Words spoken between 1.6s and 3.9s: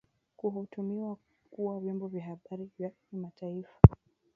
vyombo vya habari vya kimataifa